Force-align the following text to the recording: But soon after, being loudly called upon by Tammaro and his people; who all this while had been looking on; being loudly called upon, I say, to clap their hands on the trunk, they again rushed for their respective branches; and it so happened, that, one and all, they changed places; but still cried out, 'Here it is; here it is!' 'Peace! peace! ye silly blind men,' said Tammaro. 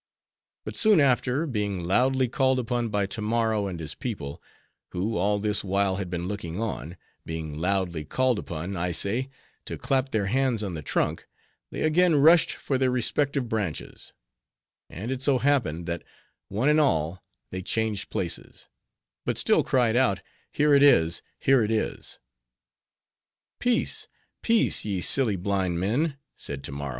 But 0.65 0.75
soon 0.75 0.99
after, 0.99 1.45
being 1.45 1.83
loudly 1.83 2.27
called 2.27 2.57
upon 2.57 2.89
by 2.89 3.05
Tammaro 3.05 3.67
and 3.69 3.79
his 3.79 3.93
people; 3.93 4.41
who 4.93 5.15
all 5.15 5.37
this 5.37 5.63
while 5.63 5.97
had 5.97 6.09
been 6.09 6.27
looking 6.27 6.59
on; 6.59 6.97
being 7.23 7.59
loudly 7.59 8.03
called 8.03 8.39
upon, 8.39 8.75
I 8.75 8.93
say, 8.93 9.29
to 9.65 9.77
clap 9.77 10.09
their 10.09 10.25
hands 10.25 10.63
on 10.63 10.73
the 10.73 10.81
trunk, 10.81 11.27
they 11.69 11.83
again 11.83 12.15
rushed 12.15 12.53
for 12.53 12.79
their 12.79 12.89
respective 12.89 13.47
branches; 13.47 14.11
and 14.89 15.11
it 15.11 15.21
so 15.21 15.37
happened, 15.37 15.85
that, 15.85 16.03
one 16.47 16.67
and 16.67 16.79
all, 16.81 17.23
they 17.51 17.61
changed 17.61 18.09
places; 18.09 18.69
but 19.23 19.37
still 19.37 19.61
cried 19.63 19.95
out, 19.95 20.21
'Here 20.51 20.73
it 20.73 20.81
is; 20.81 21.21
here 21.39 21.63
it 21.63 21.69
is!' 21.69 22.17
'Peace! 23.59 24.07
peace! 24.41 24.83
ye 24.83 24.99
silly 25.01 25.35
blind 25.35 25.79
men,' 25.79 26.17
said 26.35 26.63
Tammaro. 26.63 26.89